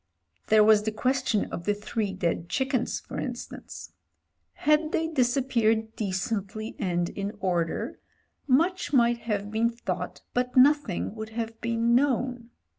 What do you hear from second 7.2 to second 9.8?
order much might have been